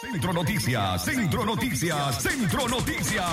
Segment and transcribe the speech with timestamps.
[0.00, 3.24] Centro Noticias, Centro Noticias, Centro Noticias.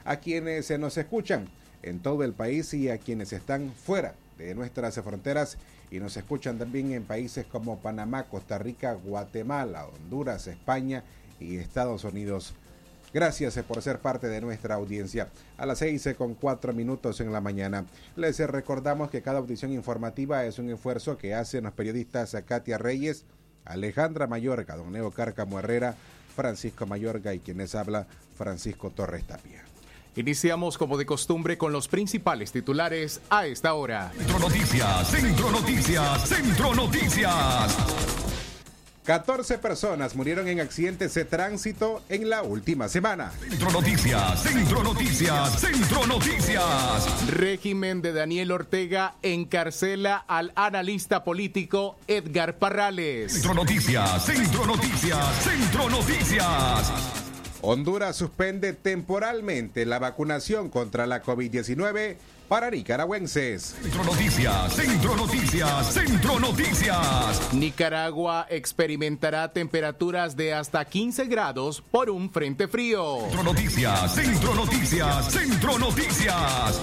[0.06, 1.48] A quienes se nos escuchan
[1.84, 5.58] en todo el país y a quienes están fuera de nuestras fronteras
[5.92, 11.04] y nos escuchan también en países como Panamá, Costa Rica, Guatemala, Honduras, España
[11.40, 12.54] y Estados Unidos.
[13.14, 15.30] Gracias eh, por ser parte de nuestra audiencia.
[15.58, 17.86] A las seis eh, con cuatro minutos en la mañana.
[18.16, 23.26] Les recordamos que cada audición informativa es un esfuerzo que hacen los periodistas Katia Reyes,
[23.66, 25.96] Alejandra Mayorga, Don Leo Cárcamo Herrera,
[26.36, 29.64] Francisco Mayorga y quienes habla Francisco Torres Tapia.
[30.16, 34.12] Iniciamos como de costumbre con los principales titulares a esta hora.
[34.18, 38.09] Centro Noticias, Centro Noticias, Centro Noticias.
[39.10, 43.32] 14 personas murieron en accidentes de tránsito en la última semana.
[43.40, 47.28] Centro Noticias, Centro Noticias, Centro Noticias.
[47.32, 53.34] Régimen de Daniel Ortega encarcela al analista político Edgar Parrales.
[53.34, 56.94] Centro Noticias, Centro Noticias, Centro Noticias.
[57.62, 62.16] Honduras suspende temporalmente la vacunación contra la COVID-19
[62.50, 63.76] para nicaragüenses.
[63.80, 67.54] Centro Noticias, Centro Noticias, Centro Noticias.
[67.54, 73.20] Nicaragua experimentará temperaturas de hasta 15 grados por un frente frío.
[73.22, 76.82] Centro Noticias, Centro Noticias, Centro Noticias.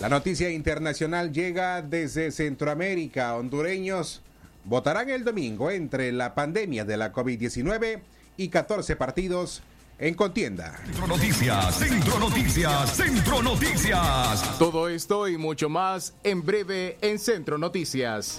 [0.00, 3.36] La noticia internacional llega desde Centroamérica.
[3.36, 4.22] Hondureños
[4.64, 8.00] votarán el domingo entre la pandemia de la COVID-19
[8.38, 9.62] y 14 partidos
[9.98, 10.76] en contienda.
[10.84, 14.58] Centro Noticias, Centro Noticias, Centro Noticias.
[14.58, 18.38] Todo esto y mucho más en breve en Centro Noticias.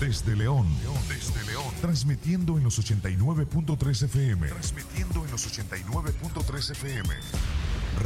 [0.00, 0.68] Desde León,
[1.08, 4.48] desde León, transmitiendo en los 89.3 FM.
[4.48, 7.08] Transmitiendo en los 89.3 FM.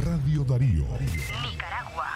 [0.03, 0.85] Radio Darío.
[0.99, 2.15] Nicaragua.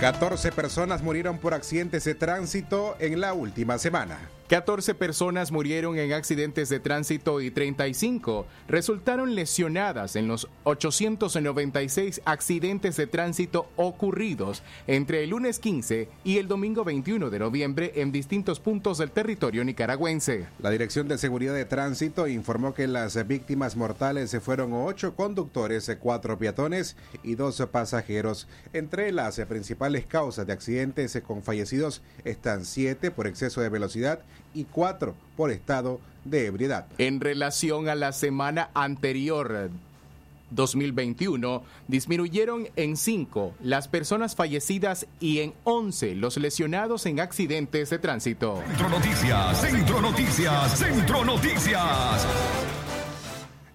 [0.00, 4.18] 14 personas murieron por accidentes de tránsito en la última semana.
[4.48, 12.96] 14 personas murieron en accidentes de tránsito y 35 resultaron lesionadas en los 896 accidentes
[12.96, 18.60] de tránsito ocurridos entre el lunes 15 y el domingo 21 de noviembre en distintos
[18.60, 20.46] puntos del territorio nicaragüense.
[20.58, 26.38] La Dirección de Seguridad de Tránsito informó que las víctimas mortales fueron 8 conductores, 4
[26.38, 28.48] peatones y 2 pasajeros.
[28.72, 34.20] Entre las principales causas de accidentes con fallecidos están 7 por exceso de velocidad
[34.54, 36.86] y cuatro por estado de ebriedad.
[36.98, 39.70] En relación a la semana anterior,
[40.54, 47.98] 2021 disminuyeron en 5 las personas fallecidas y en 11 los lesionados en accidentes de
[47.98, 48.62] tránsito.
[48.68, 52.26] Centro Noticias, Centro Noticias, Centro Noticias.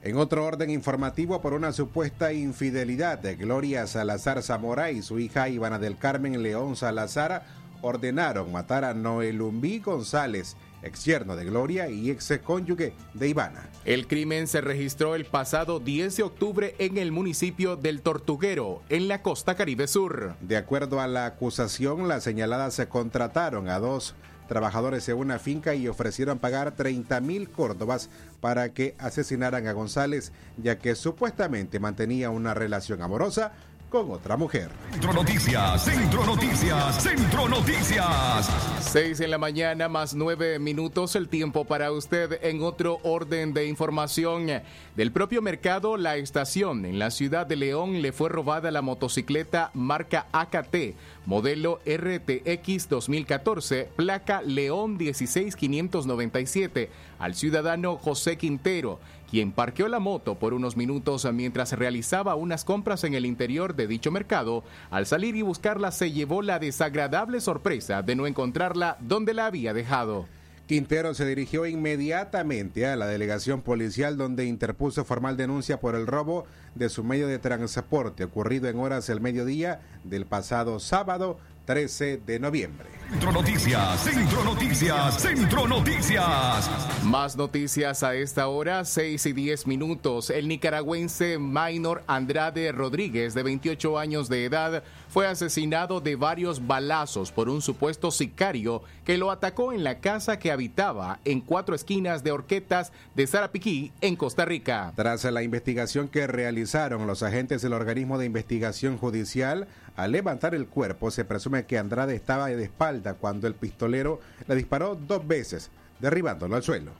[0.04, 5.50] En otro orden informativo, por una supuesta infidelidad de Gloria Salazar Zamora y su hija
[5.50, 7.44] Ivana del Carmen León Salazar,
[7.82, 13.70] ordenaron matar a Noelumbi González, ex yerno de Gloria y ex cónyuge de Ivana.
[13.86, 19.08] El crimen se registró el pasado 10 de octubre en el municipio del Tortuguero, en
[19.08, 20.36] la costa Caribe Sur.
[20.42, 24.16] De acuerdo a la acusación, las señaladas se contrataron a dos
[24.48, 28.10] trabajadores en una finca y ofrecieron pagar 30 mil córdobas
[28.40, 33.52] para que asesinaran a González, ya que supuestamente mantenía una relación amorosa
[33.90, 34.70] con otra mujer.
[34.92, 38.50] Centro Noticias, Centro Noticias, Centro Noticias.
[38.82, 43.66] Seis en la mañana más nueve minutos el tiempo para usted en otro orden de
[43.66, 44.48] información.
[44.98, 49.70] Del propio mercado La Estación en la ciudad de León le fue robada la motocicleta
[49.76, 50.96] marca AKT,
[51.28, 56.90] modelo RTX 2014, placa León 16597
[57.20, 59.00] al ciudadano José Quintero
[59.30, 63.86] quien parqueó la moto por unos minutos mientras realizaba unas compras en el interior de
[63.86, 64.64] dicho mercado.
[64.90, 69.76] Al salir y buscarla se llevó la desagradable sorpresa de no encontrarla donde la había
[69.76, 70.26] dejado.
[70.68, 76.46] Quintero se dirigió inmediatamente a la delegación policial donde interpuso formal denuncia por el robo
[76.76, 82.40] de su medio de transporte ocurrido en horas del mediodía del pasado sábado 13 de
[82.42, 82.97] noviembre.
[83.10, 86.70] Centro Noticias, Centro Noticias, Centro Noticias.
[87.06, 90.30] Más noticias a esta hora, 6 y 10 minutos.
[90.30, 97.32] El nicaragüense Minor Andrade Rodríguez, de 28 años de edad, fue asesinado de varios balazos
[97.32, 102.26] por un supuesto sicario que lo atacó en la casa que habitaba en cuatro esquinas
[102.26, 104.92] de Orquetas de Sarapiquí, en Costa Rica.
[104.98, 110.68] Tras la investigación que realizaron los agentes del organismo de investigación judicial, al levantar el
[110.68, 115.70] cuerpo se presume que Andrade estaba de espalda cuando el pistolero le disparó dos veces,
[116.00, 116.92] derribándolo al suelo.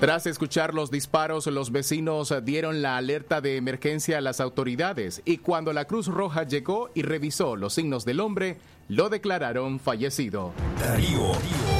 [0.00, 5.38] Tras escuchar los disparos, los vecinos dieron la alerta de emergencia a las autoridades y
[5.38, 8.56] cuando la Cruz Roja llegó y revisó los signos del hombre,
[8.88, 10.52] lo declararon fallecido.
[10.78, 11.79] Darío.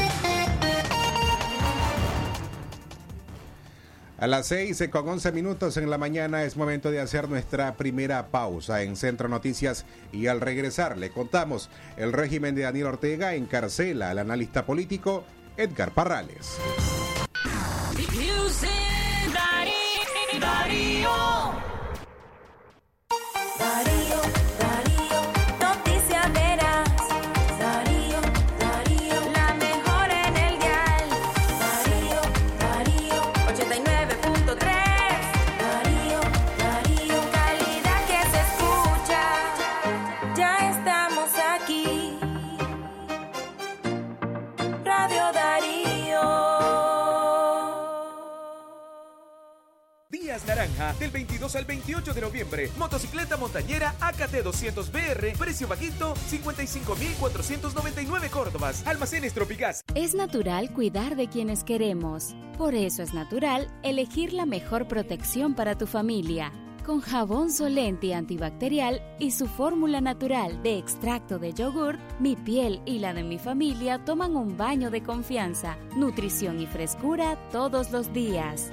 [4.21, 8.27] A las 6 con 11 minutos en la mañana es momento de hacer nuestra primera
[8.27, 14.11] pausa en Centro Noticias y al regresar le contamos el régimen de Daniel Ortega encarcela
[14.11, 15.25] al analista político
[15.57, 16.59] Edgar Parrales.
[50.47, 52.71] Naranja del 22 al 28 de noviembre.
[52.79, 58.87] Motocicleta montañera AKT 200BR, precio bajito 55.499 Córdobas.
[58.87, 59.83] Almacenes Tropigas.
[59.95, 62.35] Es natural cuidar de quienes queremos.
[62.57, 66.53] Por eso es natural elegir la mejor protección para tu familia.
[66.85, 72.99] Con jabón Solenti antibacterial y su fórmula natural de extracto de yogur, mi piel y
[72.99, 78.73] la de mi familia toman un baño de confianza, nutrición y frescura todos los días.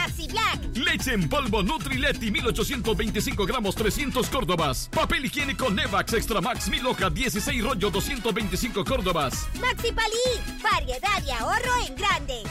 [0.73, 4.89] Leche en polvo Nutrileti 1825 gramos 300 Córdobas.
[4.89, 9.47] Papel higiénico Nevax Extra Max 1000 hojas 16 rollo 225 Córdobas.
[9.59, 12.43] Maxi Palí, variedad y ahorro en grande.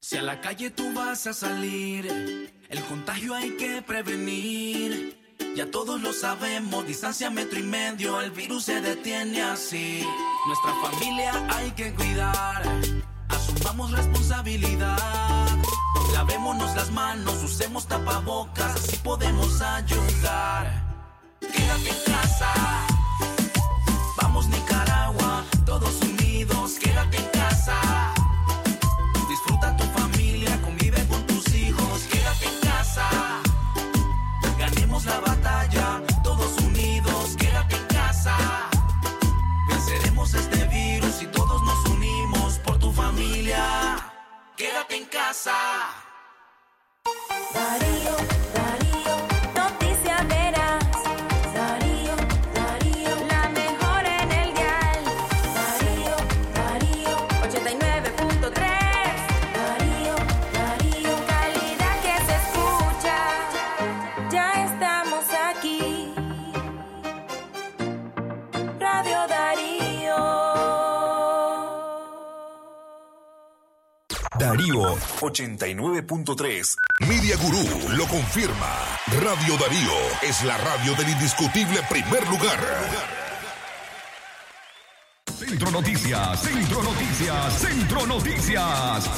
[0.00, 5.16] Si a la calle tú vas a salir, el contagio hay que prevenir.
[5.56, 10.04] Ya todos lo sabemos, distancia metro y medio, el virus se detiene así.
[10.46, 12.62] Nuestra familia hay que cuidar
[13.40, 15.59] asumamos responsabilidad.
[16.12, 20.90] Lavémonos las manos, usemos tapabocas, así podemos ayudar.
[75.20, 76.76] 89.3.
[77.08, 78.74] Media Gurú lo confirma.
[79.20, 82.58] Radio Darío es la radio del indiscutible primer lugar.
[85.26, 89.10] Centro Noticias, Centro Noticias, Centro Noticias.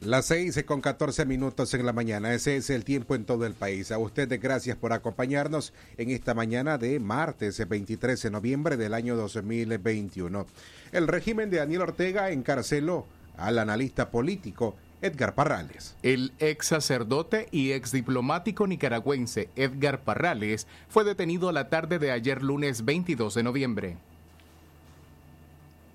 [0.00, 2.34] Las 6 con 14 minutos en la mañana.
[2.34, 3.92] Ese es el tiempo en todo el país.
[3.92, 9.14] A ustedes gracias por acompañarnos en esta mañana de martes 23 de noviembre del año
[9.14, 10.46] 2021.
[10.90, 15.96] El régimen de Daniel Ortega encarceló al analista político Edgar Parrales.
[16.02, 22.42] El ex sacerdote y ex diplomático nicaragüense Edgar Parrales fue detenido la tarde de ayer
[22.42, 23.96] lunes 22 de noviembre.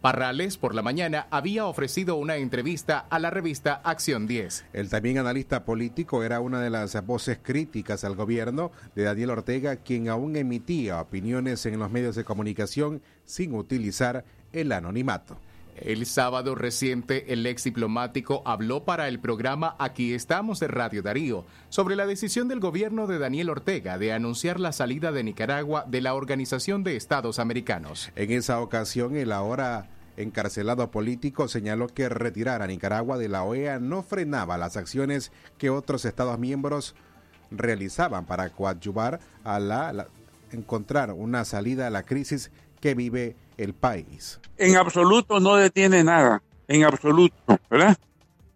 [0.02, 4.66] Parrales, por la mañana, había ofrecido una entrevista a la revista Acción 10.
[4.74, 9.78] El también analista político era una de las voces críticas al gobierno de Daniel Ortega,
[9.78, 15.38] quien aún emitía opiniones en los medios de comunicación sin utilizar el anonimato.
[15.82, 21.46] El sábado reciente, el ex diplomático habló para el programa Aquí estamos de Radio Darío
[21.70, 26.02] sobre la decisión del gobierno de Daniel Ortega de anunciar la salida de Nicaragua de
[26.02, 28.12] la Organización de Estados Americanos.
[28.16, 33.80] En esa ocasión, el ahora encarcelado político señaló que retirar a Nicaragua de la OEA
[33.80, 36.96] no frenaba las acciones que otros Estados miembros
[37.52, 40.08] realizaban para coadyuvar a la, la
[40.52, 42.50] encontrar una salida a la crisis
[42.82, 44.40] que vive el país.
[44.58, 47.36] En absoluto no detiene nada, en absoluto,
[47.70, 47.98] ¿verdad?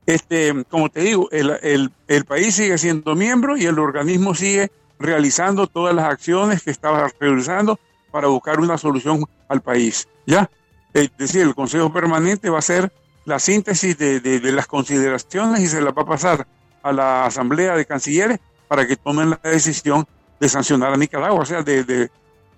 [0.06, 4.72] Este, como te digo, el, el, el país sigue siendo miembro y el organismo sigue
[5.00, 7.80] realizando todas las acciones que estaba realizando
[8.12, 10.50] para buscar una solución al país, ¿ya?
[10.94, 12.92] Es decir, el Consejo Permanente va a hacer
[13.26, 16.48] la síntesis de, de, de, las consideraciones y se la va a pasar
[16.84, 20.06] a la Asamblea de Cancilleres para que tomen la decisión
[20.40, 22.10] de sancionar a Nicaragua, o sea, de, de,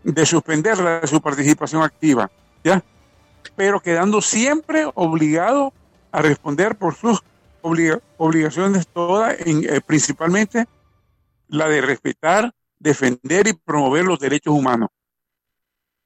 [0.03, 2.29] de suspenderla de su participación activa,
[2.63, 2.83] ¿ya?
[3.55, 5.73] Pero quedando siempre obligado
[6.11, 7.23] a responder por sus
[7.61, 10.65] obliga obligaciones todas, eh, principalmente
[11.47, 14.89] la de respetar, defender y promover los derechos humanos.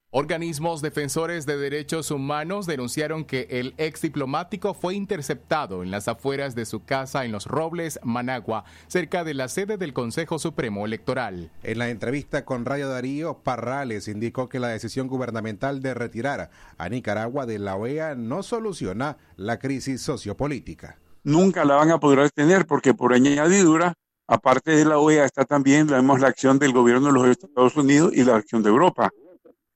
[0.09, 6.55] Organismos defensores de derechos humanos denunciaron que el ex diplomático fue interceptado en las afueras
[6.55, 11.51] de su casa en Los Robles, Managua, cerca de la sede del Consejo Supremo Electoral.
[11.61, 16.87] En la entrevista con Radio Darío, Parrales indicó que la decisión gubernamental de retirar a
[16.87, 20.99] Nicaragua de la OEA no soluciona la crisis sociopolítica.
[21.25, 23.93] Nunca la van a poder tener porque por añadidura,
[24.25, 28.13] aparte de la OEA, está también vemos la acción del gobierno de los Estados Unidos
[28.15, 29.11] y la acción de Europa.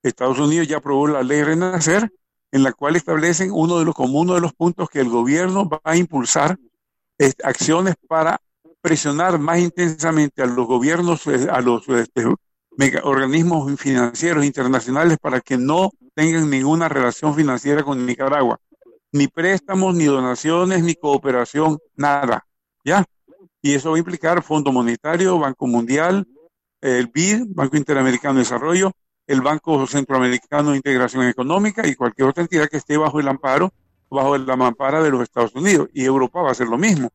[0.03, 2.11] Estados Unidos ya aprobó la ley Renacer,
[2.51, 5.67] en la cual establecen uno de los, como uno de los puntos que el gobierno
[5.69, 6.57] va a impulsar
[7.17, 8.41] es, acciones para
[8.81, 12.25] presionar más intensamente a los gobiernos, a los este,
[13.03, 18.59] organismos financieros internacionales para que no tengan ninguna relación financiera con Nicaragua.
[19.13, 22.45] Ni préstamos, ni donaciones, ni cooperación, nada.
[22.83, 23.05] ¿Ya?
[23.61, 26.27] Y eso va a implicar Fondo Monetario, Banco Mundial,
[26.81, 28.91] el BID, Banco Interamericano de Desarrollo,
[29.27, 33.71] el Banco Centroamericano de Integración Económica y cualquier otra entidad que esté bajo el amparo,
[34.09, 35.89] bajo la mampara de los Estados Unidos.
[35.93, 37.09] Y Europa va a hacer lo mismo.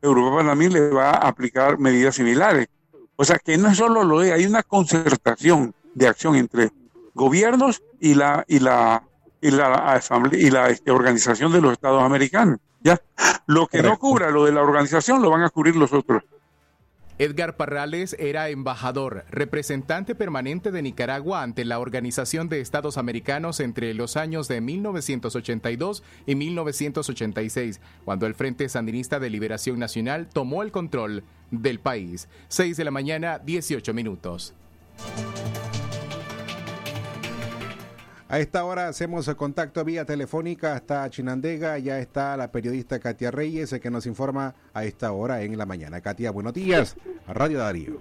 [0.00, 2.68] Europa también le va a aplicar medidas similares.
[3.16, 6.72] O sea que no es solo lo de, hay una concertación de acción entre
[7.14, 9.04] gobiernos y la y la
[9.40, 12.58] y la asamblea y la este, organización de los Estados Americanos.
[12.80, 13.00] Ya,
[13.46, 16.24] lo que no cubra lo de la organización lo van a cubrir los otros.
[17.18, 23.92] Edgar Parrales era embajador, representante permanente de Nicaragua ante la Organización de Estados Americanos entre
[23.92, 30.72] los años de 1982 y 1986, cuando el Frente Sandinista de Liberación Nacional tomó el
[30.72, 32.28] control del país.
[32.48, 34.54] 6 de la mañana, 18 minutos.
[38.32, 41.76] A esta hora hacemos el contacto vía telefónica hasta Chinandega.
[41.76, 46.00] Ya está la periodista Katia Reyes que nos informa a esta hora en la mañana.
[46.00, 46.96] Katia, buenos días.
[47.26, 48.00] A Radio Darío.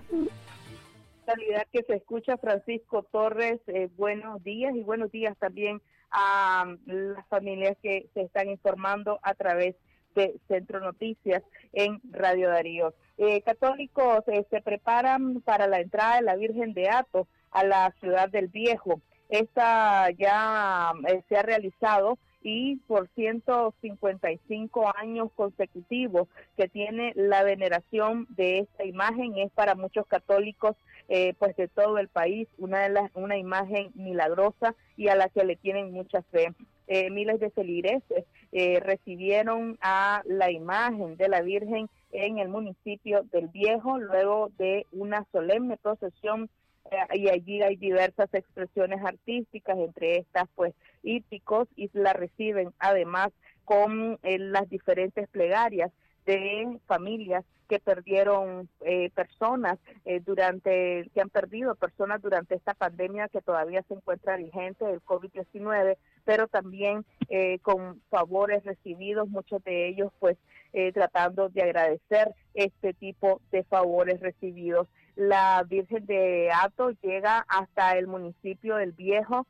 [1.25, 3.59] Calidad que se escucha Francisco Torres.
[3.67, 9.19] Eh, buenos días y buenos días también a um, las familias que se están informando
[9.23, 9.75] a través
[10.15, 12.93] de Centro Noticias en Radio Darío.
[13.17, 17.93] Eh, católicos eh, se preparan para la entrada de la Virgen de Ato a la
[17.99, 19.01] ciudad del Viejo.
[19.31, 28.27] Esta ya eh, se ha realizado y por 155 años consecutivos que tiene la veneración
[28.29, 29.37] de esta imagen.
[29.37, 30.75] Es para muchos católicos
[31.07, 35.29] eh, pues de todo el país una de las una imagen milagrosa y a la
[35.29, 36.53] que le tienen mucha fe.
[36.87, 43.23] Eh, miles de feligreses eh, recibieron a la imagen de la Virgen en el municipio
[43.31, 46.49] del Viejo luego de una solemne procesión
[47.13, 53.29] y allí hay diversas expresiones artísticas, entre estas pues hípicos, y la reciben además
[53.65, 55.91] con eh, las diferentes plegarias
[56.25, 63.29] de familias que perdieron eh, personas eh, durante, que han perdido personas durante esta pandemia
[63.29, 65.95] que todavía se encuentra vigente del COVID-19,
[66.25, 70.37] pero también eh, con favores recibidos, muchos de ellos pues
[70.93, 74.87] tratando de agradecer este tipo de favores recibidos.
[75.15, 79.45] La Virgen de Ato llega hasta el municipio del Viejo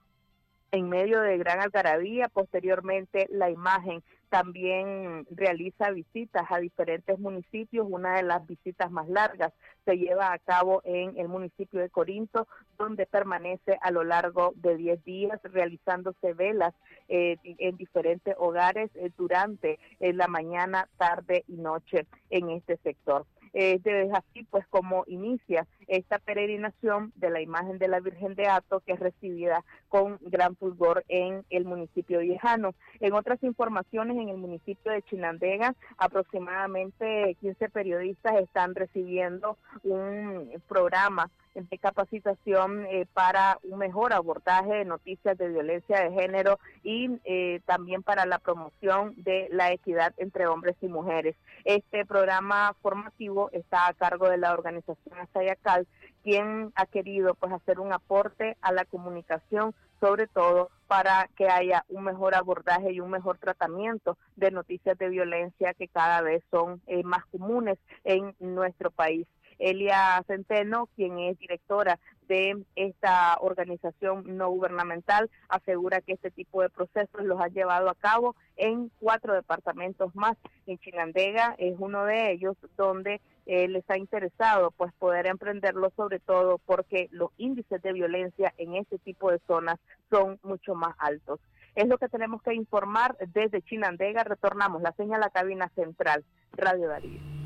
[0.72, 2.30] en medio de gran algarabía.
[2.30, 7.86] Posteriormente, la imagen también realiza visitas a diferentes municipios.
[7.90, 9.52] Una de las visitas más largas
[9.86, 14.78] se lleva a cabo en el municipio de Corinto, donde permanece a lo largo de
[14.78, 16.74] 10 días realizándose velas
[17.10, 23.26] eh, en diferentes hogares eh, durante eh, la mañana, tarde y noche en este sector.
[23.54, 28.48] Eh, es así pues como inicia esta peregrinación de la imagen de la Virgen de
[28.48, 32.74] Ato que es recibida con gran fulgor en el municipio viejano.
[33.00, 41.30] En otras informaciones, en el municipio de Chinandega, aproximadamente 15 periodistas están recibiendo un programa
[41.54, 47.62] de capacitación eh, para un mejor abordaje de noticias de violencia de género y eh,
[47.66, 51.36] también para la promoción de la equidad entre hombres y mujeres.
[51.66, 55.88] Este programa formativo está a cargo de la organización Asayacal,
[56.24, 61.86] quien ha querido pues hacer un aporte a la comunicación sobre todo para que haya
[61.88, 66.82] un mejor abordaje y un mejor tratamiento de noticias de violencia que cada vez son
[66.88, 69.28] eh, más comunes en nuestro país.
[69.62, 76.70] Elia Centeno, quien es directora de esta organización no gubernamental, asegura que este tipo de
[76.70, 80.38] procesos los ha llevado a cabo en cuatro departamentos más.
[80.66, 86.20] En Chinandega es uno de ellos donde eh, les ha interesado pues poder emprenderlo sobre
[86.20, 89.78] todo porque los índices de violencia en este tipo de zonas
[90.10, 91.40] son mucho más altos.
[91.76, 94.24] Es lo que tenemos que informar desde Chinandega.
[94.24, 97.41] Retornamos la señal a la cabina central, Radio Darío.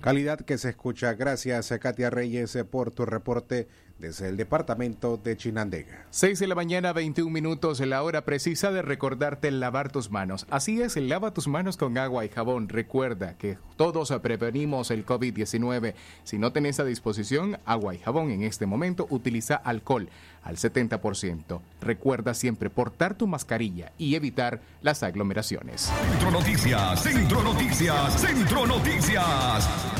[0.00, 1.14] Calidad que se escucha.
[1.14, 3.66] Gracias Katia Reyes por tu reporte
[3.98, 6.06] desde el departamento de Chinandega.
[6.10, 10.46] 6 de la mañana, 21 minutos, la hora precisa de recordarte lavar tus manos.
[10.50, 12.68] Así es, lava tus manos con agua y jabón.
[12.68, 15.94] Recuerda que todos prevenimos el COVID-19.
[16.24, 20.08] Si no tenés a disposición agua y jabón en este momento, utiliza alcohol
[20.42, 21.60] al 70%.
[21.80, 25.92] Recuerda siempre portar tu mascarilla y evitar las aglomeraciones.
[26.10, 29.97] Centro Noticias, Centro Noticias, Centro Noticias.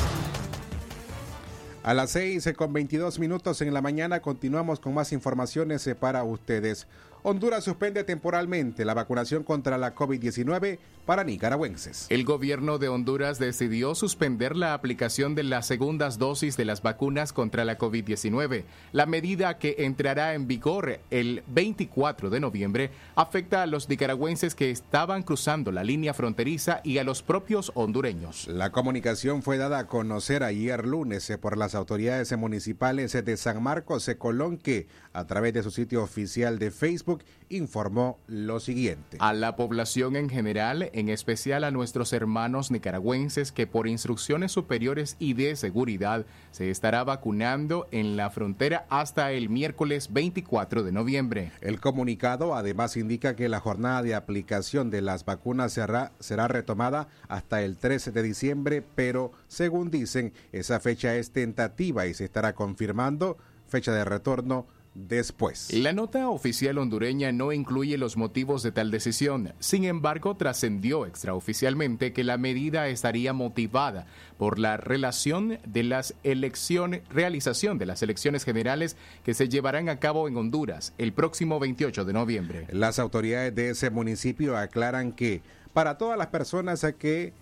[1.89, 6.23] A las 6 con 22 minutos en la mañana continuamos con más informaciones eh, para
[6.23, 6.87] ustedes.
[7.23, 12.07] Honduras suspende temporalmente la vacunación contra la COVID-19 para nicaragüenses.
[12.11, 17.33] El gobierno de Honduras decidió suspender la aplicación de las segundas dosis de las vacunas
[17.33, 18.65] contra la COVID-19.
[18.93, 24.71] La medida que entrará en vigor el 24 de noviembre afecta a los nicaragüenses que
[24.71, 28.47] estaban cruzando la línea fronteriza y a los propios hondureños.
[28.49, 34.11] La comunicación fue dada a conocer ayer lunes por las autoridades municipales de San Marcos,
[34.19, 34.87] Colón, que
[35.19, 39.17] a través de su sitio oficial de Facebook informó lo siguiente.
[39.21, 45.17] A la población en general, en especial a nuestros hermanos nicaragüenses que por instrucciones superiores
[45.19, 51.53] y de seguridad se estará vacunando en la frontera hasta el miércoles 24 de noviembre.
[51.61, 57.09] El comunicado además indica que la jornada de aplicación de las vacunas será, será retomada
[57.29, 62.55] hasta el 13 de diciembre, pero según dicen, esa fecha es tentativa y se estará
[62.55, 63.37] confirmando
[63.69, 64.67] fecha de retorno
[65.07, 65.73] después.
[65.73, 69.53] La nota oficial hondureña no incluye los motivos de tal decisión.
[69.61, 74.07] Sin embargo, trascendió extraoficialmente que la medida estaría motivada
[74.39, 79.99] por la relación de las elecciones, realización de las elecciones generales que se llevarán a
[79.99, 82.67] cabo en Honduras el próximo 28 de noviembre.
[82.73, 87.33] Las autoridades de ese municipio aclaran que para todas las personas a que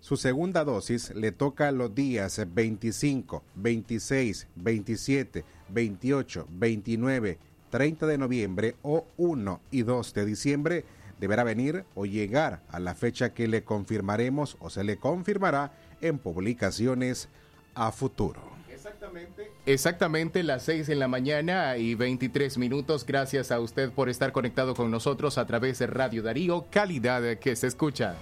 [0.00, 7.38] su segunda dosis le toca los días 25, 26, 27, 28, 29,
[7.70, 10.84] 30 de noviembre o 1 y 2 de diciembre.
[11.20, 16.18] Deberá venir o llegar a la fecha que le confirmaremos o se le confirmará en
[16.18, 17.28] publicaciones
[17.74, 18.40] a futuro.
[18.72, 19.50] Exactamente.
[19.66, 23.04] Exactamente las 6 en la mañana y 23 minutos.
[23.04, 27.56] Gracias a usted por estar conectado con nosotros a través de Radio Darío, calidad que
[27.56, 28.14] se escucha.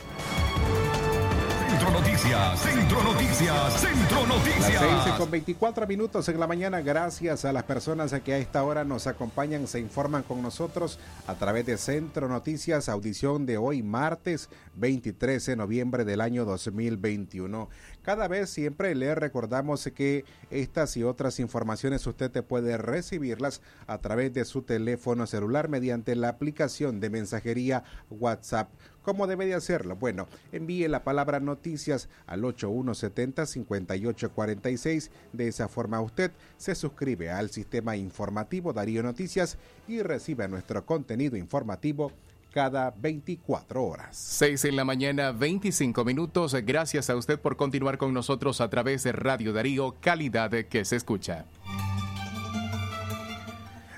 [1.77, 4.83] Centro Noticias, Centro Noticias, Centro Noticias.
[4.83, 6.81] Las 6 con 24 minutos en la mañana.
[6.81, 11.35] Gracias a las personas que a esta hora nos acompañan, se informan con nosotros a
[11.35, 17.69] través de Centro Noticias, audición de hoy, martes 23 de noviembre del año 2021.
[18.07, 23.99] Cada vez siempre le recordamos que estas y otras informaciones usted te puede recibirlas a
[23.99, 28.69] través de su teléfono celular mediante la aplicación de mensajería WhatsApp
[29.07, 29.95] ¿Cómo debe de hacerlo?
[29.95, 35.11] Bueno, envíe la palabra noticias al 8170-5846.
[35.33, 41.37] De esa forma usted se suscribe al sistema informativo Darío Noticias y recibe nuestro contenido
[41.37, 42.11] informativo
[42.57, 44.17] cada 24 horas.
[44.17, 46.55] 6 en la mañana, 25 minutos.
[46.65, 50.97] Gracias a usted por continuar con nosotros a través de Radio Darío, calidad que se
[50.97, 51.45] escucha.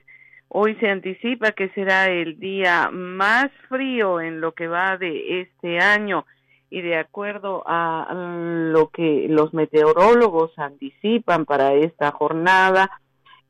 [0.48, 5.78] Hoy se anticipa que será el día más frío en lo que va de este
[5.78, 6.24] año
[6.70, 12.90] y de acuerdo a lo que los meteorólogos anticipan para esta jornada,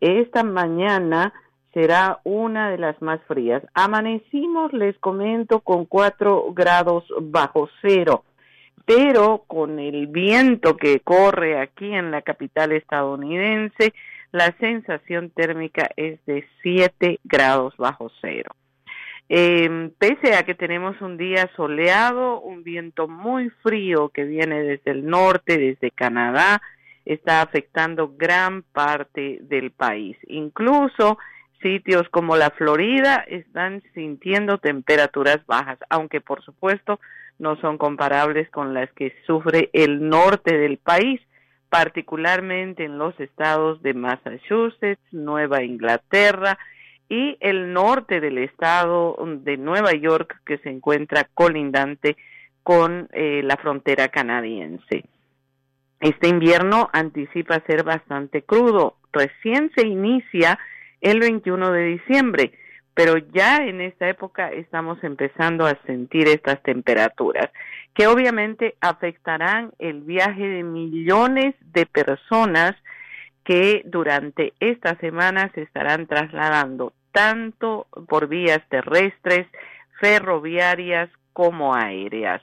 [0.01, 1.33] esta mañana
[1.79, 3.63] será una de las más frías.
[3.73, 8.25] Amanecimos, les comento, con 4 grados bajo cero,
[8.85, 13.95] pero con el viento que corre aquí en la capital estadounidense,
[14.33, 18.51] la sensación térmica es de 7 grados bajo cero.
[19.29, 24.91] Eh, pese a que tenemos un día soleado, un viento muy frío que viene desde
[24.91, 26.61] el norte, desde Canadá,
[27.05, 30.17] está afectando gran parte del país.
[30.27, 31.19] Incluso
[31.61, 37.01] sitios como la Florida están sintiendo temperaturas bajas, aunque por supuesto
[37.39, 41.21] no son comparables con las que sufre el norte del país,
[41.69, 46.59] particularmente en los estados de Massachusetts, Nueva Inglaterra
[47.09, 52.17] y el norte del estado de Nueva York que se encuentra colindante
[52.63, 55.05] con eh, la frontera canadiense.
[56.01, 58.97] Este invierno anticipa ser bastante crudo.
[59.13, 60.59] Recién se inicia
[61.01, 62.53] el 21 de diciembre,
[62.95, 67.49] pero ya en esta época estamos empezando a sentir estas temperaturas
[67.95, 72.75] que obviamente afectarán el viaje de millones de personas
[73.45, 79.47] que durante esta semana se estarán trasladando tanto por vías terrestres,
[80.01, 82.43] ferroviarias como aéreas.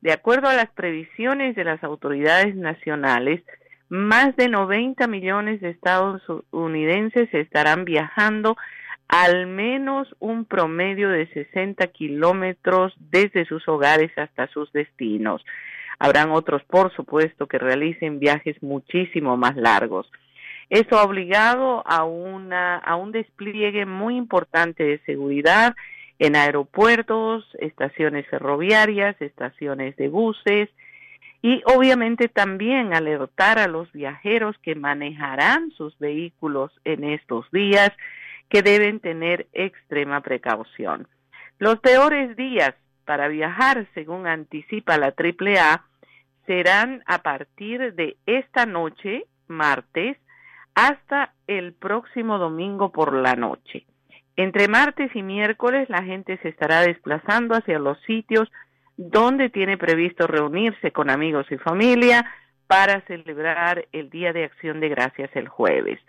[0.00, 3.42] De acuerdo a las previsiones de las autoridades nacionales,
[3.88, 8.56] más de 90 millones de estadounidenses estarán viajando
[9.08, 15.44] al menos un promedio de 60 kilómetros desde sus hogares hasta sus destinos.
[15.98, 20.10] Habrán otros, por supuesto, que realicen viajes muchísimo más largos.
[20.68, 25.74] Esto ha obligado a, una, a un despliegue muy importante de seguridad
[26.18, 30.68] en aeropuertos, estaciones ferroviarias, estaciones de buses,
[31.42, 37.90] y obviamente también alertar a los viajeros que manejarán sus vehículos en estos días
[38.48, 41.06] que deben tener extrema precaución.
[41.58, 42.74] Los peores días
[43.04, 45.84] para viajar, según anticipa la AAA,
[46.46, 50.16] serán a partir de esta noche, martes,
[50.74, 53.84] hasta el próximo domingo por la noche.
[54.36, 58.48] Entre martes y miércoles la gente se estará desplazando hacia los sitios
[58.98, 62.26] donde tiene previsto reunirse con amigos y familia
[62.66, 66.00] para celebrar el Día de Acción de Gracias el jueves.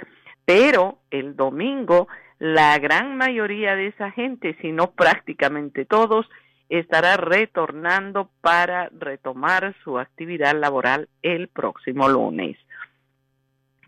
[0.44, 2.08] Pero el domingo,
[2.40, 6.28] la gran mayoría de esa gente, si no prácticamente todos,
[6.68, 12.58] estará retornando para retomar su actividad laboral el próximo lunes.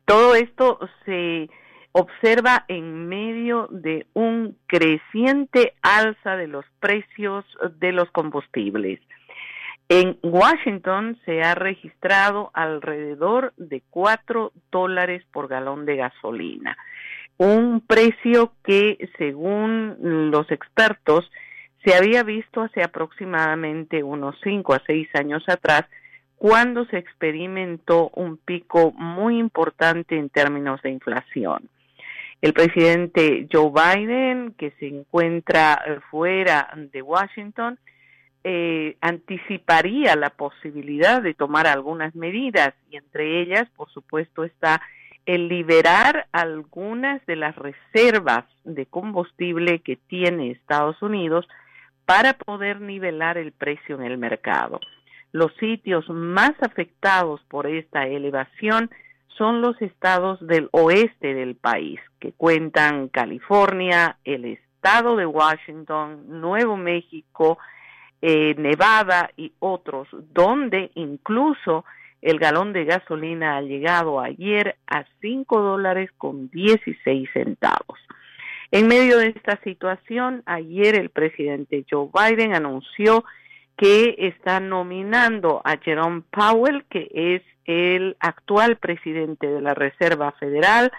[0.06, 1.50] Todo esto se
[1.93, 7.45] observa en medio de un creciente alza de los precios
[7.80, 8.99] de los combustibles.
[9.89, 16.77] En Washington se ha registrado alrededor de 4 dólares por galón de gasolina,
[17.38, 19.97] un precio que, según
[20.32, 21.30] los expertos,
[21.84, 25.84] se había visto hace aproximadamente unos 5 a 6 años atrás,
[26.38, 31.69] cuando se experimentó un pico muy importante en términos de inflación
[32.41, 37.77] el presidente Joe Biden, que se encuentra eh, fuera de Washington,
[38.43, 44.82] eh, anticiparía la posibilidad de tomar algunas medidas y entre ellas, por supuesto, está
[45.27, 51.47] el liberar algunas de las reservas de combustible que tiene Estados Unidos
[52.06, 54.80] para poder nivelar el precio en el mercado.
[55.32, 58.89] Los sitios más afectados por esta elevación
[59.38, 66.78] son los estados del oeste del país, que cuentan California, el estado de Washington, Nuevo
[66.78, 67.58] México,
[68.22, 71.86] eh, Nevada y otros, donde incluso
[72.22, 78.00] el galón de gasolina ha llegado ayer a 5 dólares con 16 centavos.
[78.70, 83.26] En medio de esta situación, ayer el presidente Joe Biden anunció
[83.78, 90.92] que está nominando a Jerome Powell, que es el actual presidente de la Reserva Federal,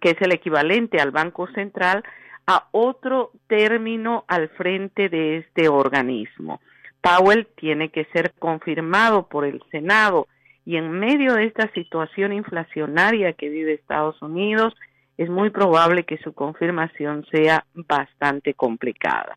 [0.00, 2.02] que es el equivalente al Banco Central,
[2.46, 6.60] a otro término al frente de este organismo.
[7.00, 10.26] Powell tiene que ser confirmado por el Senado
[10.64, 14.74] y en medio de esta situación inflacionaria que vive Estados Unidos,
[15.16, 19.34] es muy probable que su confirmación sea bastante complicada.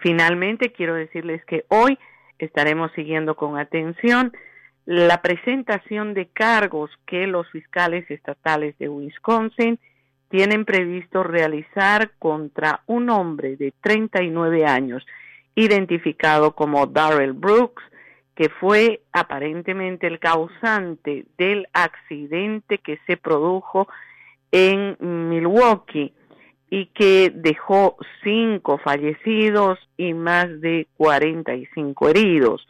[0.00, 1.98] Finalmente, quiero decirles que hoy
[2.38, 4.32] estaremos siguiendo con atención
[4.84, 9.78] la presentación de cargos que los fiscales estatales de Wisconsin
[10.30, 15.06] tienen previsto realizar contra un hombre de 39 años
[15.54, 17.82] identificado como Darrell Brooks,
[18.34, 23.88] que fue aparentemente el causante del accidente que se produjo
[24.52, 26.14] en Milwaukee
[26.70, 32.66] y que dejó cinco fallecidos y más de 45 heridos.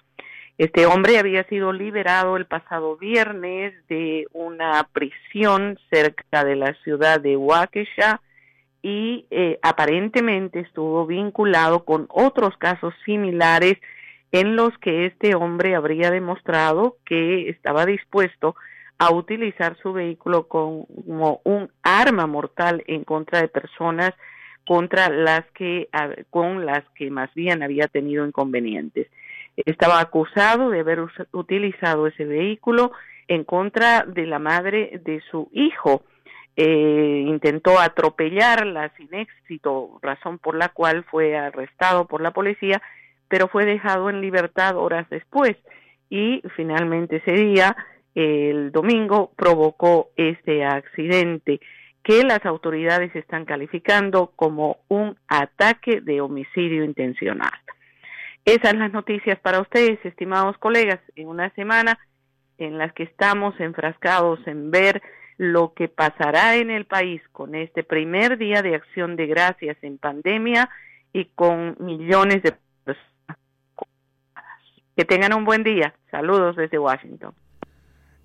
[0.57, 7.21] Este hombre había sido liberado el pasado viernes de una prisión cerca de la ciudad
[7.21, 8.21] de Waukesha
[8.83, 13.79] y eh, aparentemente estuvo vinculado con otros casos similares
[14.33, 18.78] en los que este hombre habría demostrado que estaba dispuesto a
[19.13, 24.13] utilizar su vehículo como un arma mortal en contra de personas
[24.67, 25.89] contra las que
[26.31, 29.09] con las que más bien había tenido inconvenientes.
[29.57, 31.01] Estaba acusado de haber
[31.33, 32.93] utilizado ese vehículo
[33.29, 36.03] en contra de la madre de su hijo.
[36.57, 42.83] Eh, intentó atropellarla sin éxito, razón por la cual fue arrestado por la policía,
[43.29, 45.57] pero fue dejado en libertad horas después
[46.11, 47.77] y finalmente ese día,
[48.15, 51.61] el domingo, provocó este accidente
[52.03, 57.53] que las autoridades están calificando como un ataque de homicidio intencional.
[58.45, 61.99] Esas las noticias para ustedes, estimados colegas, en una semana
[62.57, 65.03] en la que estamos enfrascados en ver
[65.37, 69.99] lo que pasará en el país con este primer día de acción de gracias en
[69.99, 70.71] pandemia
[71.13, 73.39] y con millones de personas.
[74.97, 75.95] Que tengan un buen día.
[76.11, 77.35] Saludos desde Washington.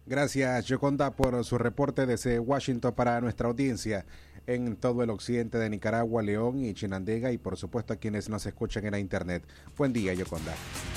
[0.05, 4.05] Gracias, Yoconda, por su reporte desde Washington para nuestra audiencia
[4.47, 8.45] en todo el occidente de Nicaragua, León y Chinandega y por supuesto a quienes nos
[8.45, 9.43] escuchan en la internet.
[9.77, 10.53] Buen día, Yoconda.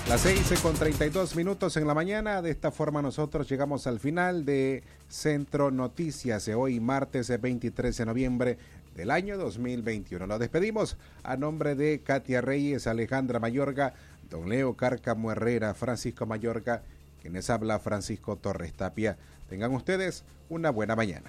[0.09, 2.42] Las 6 con 32 minutos en la mañana.
[2.42, 8.07] De esta forma nosotros llegamos al final de Centro Noticias de hoy, martes 23 de
[8.07, 8.59] noviembre
[8.97, 10.27] del año 2021.
[10.27, 13.95] Nos despedimos a nombre de Katia Reyes, Alejandra Mayorga,
[14.29, 16.83] don Leo Cárcamo Herrera, Francisco Mayorga,
[17.27, 19.19] quienes habla Francisco Torres Tapia.
[19.49, 21.29] Tengan ustedes una buena mañana.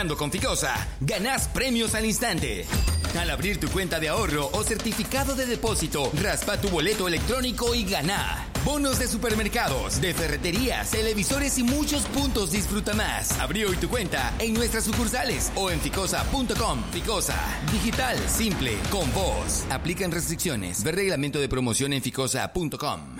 [0.00, 2.64] Con Ficosa, ganás premios al instante.
[3.18, 7.84] Al abrir tu cuenta de ahorro o certificado de depósito, raspa tu boleto electrónico y
[7.84, 8.46] gana.
[8.64, 13.38] Bonos de supermercados, de ferreterías, televisores y muchos puntos disfruta más.
[13.40, 16.82] Abrí hoy tu cuenta en nuestras sucursales o en ficosa.com.
[16.92, 17.38] Ficosa,
[17.70, 19.66] digital, simple, con vos.
[19.68, 20.82] Aplican restricciones.
[20.82, 23.19] Ver reglamento de promoción en ficosa.com.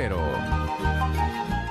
[0.09, 1.70] doble